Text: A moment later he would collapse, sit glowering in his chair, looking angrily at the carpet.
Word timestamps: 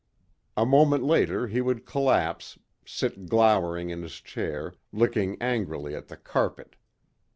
A 0.57 0.65
moment 0.65 1.03
later 1.03 1.45
he 1.45 1.61
would 1.61 1.85
collapse, 1.85 2.57
sit 2.87 3.27
glowering 3.29 3.91
in 3.91 4.01
his 4.01 4.15
chair, 4.19 4.73
looking 4.91 5.39
angrily 5.39 5.93
at 5.93 6.07
the 6.07 6.17
carpet. 6.17 6.75